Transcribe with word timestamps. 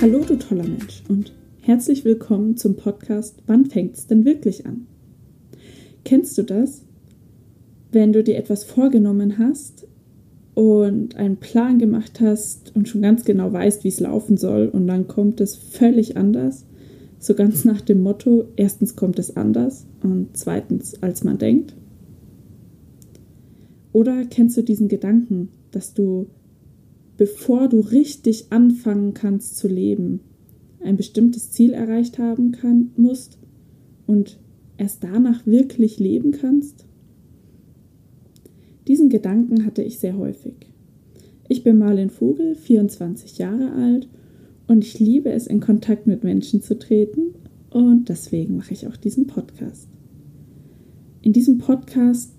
Hallo 0.00 0.24
du 0.26 0.38
toller 0.38 0.66
Mensch 0.66 1.02
und 1.10 1.30
herzlich 1.60 2.06
willkommen 2.06 2.56
zum 2.56 2.74
Podcast 2.74 3.42
Wann 3.46 3.66
fängt's 3.66 4.06
denn 4.06 4.24
wirklich 4.24 4.64
an? 4.64 4.86
Kennst 6.06 6.38
du 6.38 6.42
das? 6.42 6.86
Wenn 7.92 8.14
du 8.14 8.24
dir 8.24 8.38
etwas 8.38 8.64
vorgenommen 8.64 9.36
hast 9.36 9.86
und 10.54 11.16
einen 11.16 11.36
Plan 11.36 11.78
gemacht 11.78 12.18
hast 12.22 12.74
und 12.74 12.88
schon 12.88 13.02
ganz 13.02 13.26
genau 13.26 13.52
weißt, 13.52 13.84
wie 13.84 13.88
es 13.88 14.00
laufen 14.00 14.38
soll 14.38 14.68
und 14.68 14.86
dann 14.86 15.06
kommt 15.06 15.38
es 15.42 15.54
völlig 15.54 16.16
anders, 16.16 16.64
so 17.18 17.34
ganz 17.34 17.64
nach 17.66 17.82
dem 17.82 18.02
Motto, 18.02 18.46
erstens 18.56 18.96
kommt 18.96 19.18
es 19.18 19.36
anders 19.36 19.84
und 20.02 20.28
zweitens 20.32 21.02
als 21.02 21.24
man 21.24 21.36
denkt. 21.36 21.74
Oder 23.92 24.24
kennst 24.24 24.56
du 24.56 24.62
diesen 24.62 24.88
Gedanken, 24.88 25.50
dass 25.72 25.92
du, 25.92 26.28
bevor 27.20 27.68
du 27.68 27.80
richtig 27.80 28.46
anfangen 28.48 29.12
kannst 29.12 29.58
zu 29.58 29.68
leben, 29.68 30.20
ein 30.82 30.96
bestimmtes 30.96 31.50
Ziel 31.50 31.74
erreicht 31.74 32.18
haben 32.18 32.50
kann, 32.50 32.92
musst 32.96 33.36
und 34.06 34.38
erst 34.78 35.04
danach 35.04 35.46
wirklich 35.46 35.98
leben 35.98 36.30
kannst? 36.30 36.86
Diesen 38.88 39.10
Gedanken 39.10 39.66
hatte 39.66 39.82
ich 39.82 39.98
sehr 39.98 40.16
häufig. 40.16 40.54
Ich 41.46 41.62
bin 41.62 41.76
Marlin 41.76 42.08
Vogel, 42.08 42.54
24 42.54 43.36
Jahre 43.36 43.72
alt 43.72 44.08
und 44.66 44.82
ich 44.82 44.98
liebe 44.98 45.30
es, 45.30 45.46
in 45.46 45.60
Kontakt 45.60 46.06
mit 46.06 46.24
Menschen 46.24 46.62
zu 46.62 46.78
treten 46.78 47.34
und 47.68 48.08
deswegen 48.08 48.56
mache 48.56 48.72
ich 48.72 48.86
auch 48.86 48.96
diesen 48.96 49.26
Podcast. 49.26 49.88
In 51.20 51.34
diesem 51.34 51.58
Podcast 51.58 52.32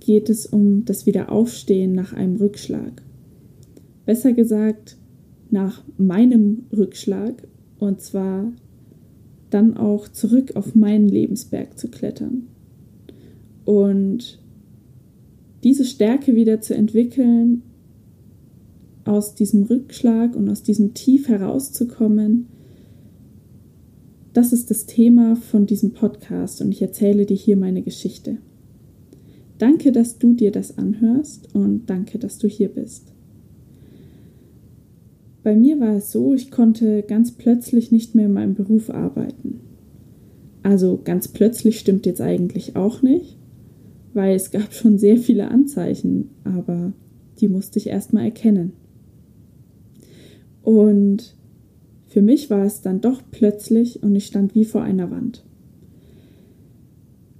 geht 0.00 0.28
es 0.28 0.44
um 0.44 0.84
das 0.84 1.06
Wiederaufstehen 1.06 1.92
nach 1.94 2.12
einem 2.12 2.36
Rückschlag. 2.36 3.07
Besser 4.08 4.32
gesagt, 4.32 4.96
nach 5.50 5.84
meinem 5.98 6.64
Rückschlag 6.74 7.46
und 7.78 8.00
zwar 8.00 8.50
dann 9.50 9.76
auch 9.76 10.08
zurück 10.08 10.56
auf 10.56 10.74
meinen 10.74 11.06
Lebensberg 11.06 11.78
zu 11.78 11.88
klettern. 11.88 12.46
Und 13.66 14.42
diese 15.62 15.84
Stärke 15.84 16.34
wieder 16.34 16.62
zu 16.62 16.74
entwickeln, 16.74 17.64
aus 19.04 19.34
diesem 19.34 19.64
Rückschlag 19.64 20.34
und 20.36 20.48
aus 20.48 20.62
diesem 20.62 20.94
Tief 20.94 21.28
herauszukommen, 21.28 22.46
das 24.32 24.54
ist 24.54 24.70
das 24.70 24.86
Thema 24.86 25.36
von 25.36 25.66
diesem 25.66 25.92
Podcast 25.92 26.62
und 26.62 26.72
ich 26.72 26.80
erzähle 26.80 27.26
dir 27.26 27.36
hier 27.36 27.58
meine 27.58 27.82
Geschichte. 27.82 28.38
Danke, 29.58 29.92
dass 29.92 30.18
du 30.18 30.32
dir 30.32 30.50
das 30.50 30.78
anhörst 30.78 31.54
und 31.54 31.90
danke, 31.90 32.18
dass 32.18 32.38
du 32.38 32.48
hier 32.48 32.70
bist. 32.70 33.12
Bei 35.48 35.56
mir 35.56 35.80
war 35.80 35.96
es 35.96 36.12
so, 36.12 36.34
ich 36.34 36.50
konnte 36.50 37.02
ganz 37.02 37.32
plötzlich 37.32 37.90
nicht 37.90 38.14
mehr 38.14 38.26
in 38.26 38.34
meinem 38.34 38.54
Beruf 38.54 38.90
arbeiten. 38.90 39.60
Also 40.62 41.00
ganz 41.02 41.28
plötzlich 41.28 41.78
stimmt 41.78 42.04
jetzt 42.04 42.20
eigentlich 42.20 42.76
auch 42.76 43.00
nicht, 43.00 43.38
weil 44.12 44.36
es 44.36 44.50
gab 44.50 44.74
schon 44.74 44.98
sehr 44.98 45.16
viele 45.16 45.50
Anzeichen, 45.50 46.28
aber 46.44 46.92
die 47.40 47.48
musste 47.48 47.78
ich 47.78 47.86
erstmal 47.86 48.24
erkennen. 48.26 48.74
Und 50.60 51.34
für 52.08 52.20
mich 52.20 52.50
war 52.50 52.66
es 52.66 52.82
dann 52.82 53.00
doch 53.00 53.22
plötzlich 53.30 54.02
und 54.02 54.14
ich 54.14 54.26
stand 54.26 54.54
wie 54.54 54.66
vor 54.66 54.82
einer 54.82 55.10
Wand 55.10 55.46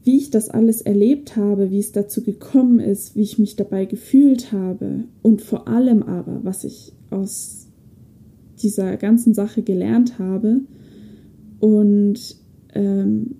wie 0.04 0.16
ich 0.16 0.30
das 0.30 0.48
alles 0.48 0.80
erlebt 0.80 1.36
habe, 1.36 1.70
wie 1.70 1.80
es 1.80 1.92
dazu 1.92 2.22
gekommen 2.22 2.80
ist, 2.80 3.14
wie 3.14 3.20
ich 3.20 3.38
mich 3.38 3.56
dabei 3.56 3.84
gefühlt 3.84 4.52
habe 4.52 5.04
und 5.20 5.42
vor 5.42 5.68
allem 5.68 6.02
aber, 6.02 6.41
was 6.44 6.64
ich 6.64 6.94
aus 7.10 7.67
dieser 8.58 8.96
ganzen 8.96 9.34
Sache 9.34 9.62
gelernt 9.62 10.19
habe 10.19 10.60
und 11.60 12.36
ähm, 12.74 13.36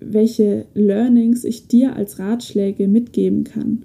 welche 0.00 0.66
Learnings 0.74 1.44
ich 1.44 1.68
dir 1.68 1.96
als 1.96 2.18
Ratschläge 2.18 2.88
mitgeben 2.88 3.44
kann. 3.44 3.84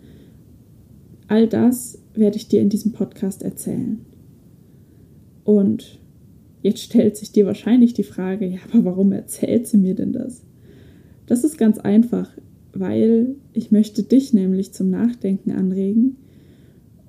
All 1.27 1.47
das 1.47 1.99
werde 2.13 2.37
ich 2.37 2.47
dir 2.47 2.61
in 2.61 2.69
diesem 2.69 2.91
Podcast 2.91 3.43
erzählen. 3.43 3.99
Und 5.43 5.99
jetzt 6.61 6.81
stellt 6.81 7.17
sich 7.17 7.31
dir 7.31 7.45
wahrscheinlich 7.45 7.93
die 7.93 8.03
Frage, 8.03 8.45
ja, 8.45 8.59
aber 8.71 8.85
warum 8.85 9.11
erzählt 9.11 9.67
sie 9.67 9.77
mir 9.77 9.95
denn 9.95 10.11
das? 10.11 10.43
Das 11.25 11.43
ist 11.43 11.57
ganz 11.57 11.77
einfach, 11.77 12.29
weil 12.73 13.35
ich 13.53 13.71
möchte 13.71 14.03
dich 14.03 14.33
nämlich 14.33 14.73
zum 14.73 14.89
Nachdenken 14.89 15.51
anregen 15.51 16.17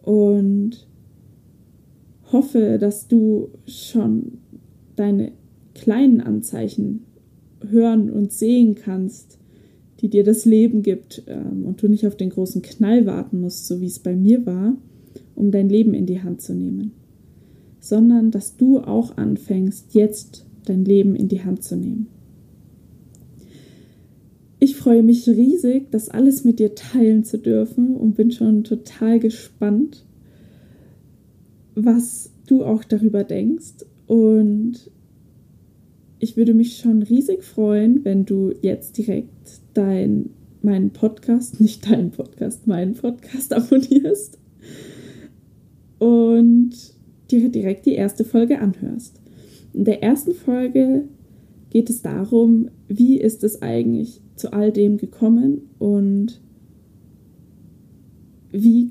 und 0.03 0.87
hoffe, 2.33 2.79
dass 2.79 3.09
du 3.09 3.51
schon 3.67 4.39
deine 4.97 5.33
kleinen 5.75 6.21
Anzeichen 6.21 7.05
hören 7.69 8.11
und 8.11 8.33
sehen 8.33 8.75
kannst, 8.75 9.39
die 10.01 10.09
dir 10.09 10.25
das 10.25 10.45
Leben 10.45 10.83
gibt 10.83 11.23
ähm, 11.27 11.65
und 11.65 11.83
du 11.83 11.89
nicht 11.89 12.07
auf 12.07 12.17
den 12.17 12.31
großen 12.31 12.63
Knall 12.63 13.07
warten 13.07 13.41
musst, 13.41 13.67
so 13.67 13.81
wie 13.81 13.87
es 13.87 13.99
bei 13.99 14.17
mir 14.17 14.47
war, 14.47 14.77
um 15.35 15.51
dein 15.51 15.69
Leben 15.69 15.95
in 15.95 16.07
die 16.07 16.23
Hand 16.23 16.41
zu 16.41 16.55
nehmen, 16.55 16.93
sondern 17.81 18.31
dass 18.31 18.57
du 18.57 18.79
auch 18.81 19.17
anfängst, 19.17 19.95
jetzt 19.95 20.47
dein 20.65 20.85
Leben 20.85 21.15
in 21.15 21.29
die 21.29 21.43
Hand 21.43 21.63
zu 21.65 21.77
nehmen. 21.77 22.07
Ich 24.59 24.77
freue 24.77 25.03
mich 25.03 25.27
riesig, 25.27 25.91
das 25.91 26.11
alles 26.11 26.45
mit 26.45 26.59
dir 26.59 26.75
teilen 26.75 27.25
zu 27.25 27.39
dürfen 27.39 27.97
und 27.97 28.15
bin 28.15 28.31
schon 28.31 28.63
total 28.65 29.19
gespannt, 29.19 30.05
was 31.85 32.33
du 32.47 32.65
auch 32.65 32.85
darüber 32.85 33.25
denkst. 33.25 33.85
Und 34.07 34.91
ich 36.19 36.37
würde 36.37 36.55
mich 36.55 36.77
schon 36.77 37.03
riesig 37.03 37.43
freuen, 37.43 38.05
wenn 38.05 38.25
du 38.25 38.53
jetzt 38.61 38.99
direkt 38.99 39.61
dein, 39.75 40.31
meinen 40.63 40.91
Podcast, 40.91 41.61
nicht 41.61 41.91
deinen 41.91 42.11
Podcast, 42.11 42.67
meinen 42.67 42.95
Podcast 42.95 43.53
abonnierst 43.55 44.39
und 45.99 46.73
dir 47.31 47.49
direkt 47.49 47.87
die 47.87 47.95
erste 47.95 48.25
Folge 48.25 48.61
anhörst. 48.61 49.21
In 49.73 49.85
der 49.85 50.03
ersten 50.03 50.35
Folge 50.35 51.05
geht 51.71 51.89
es 51.89 52.03
darum, 52.03 52.71
wie 52.89 53.19
ist 53.19 53.45
es 53.45 53.63
eigentlich 53.63 54.21
zu 54.35 54.53
all 54.53 54.73
dem 54.73 54.97
gekommen 54.97 55.63
und 55.79 56.41
wie 58.51 58.91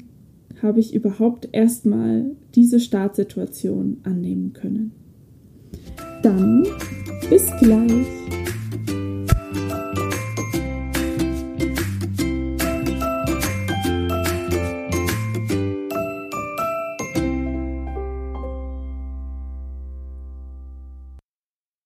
habe 0.62 0.80
ich 0.80 0.94
überhaupt 0.94 1.50
erstmal 1.52 2.32
diese 2.56 2.80
Startsituation 2.80 3.98
annehmen 4.04 4.54
können. 4.54 4.92
Dann 6.22 6.66
bis 7.30 7.46
gleich. 7.60 7.89